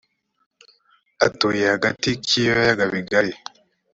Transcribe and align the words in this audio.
atuye 1.27 1.63
hagati 1.73 2.09
k’ibiyaga 2.25 2.83
bigari 2.93 3.33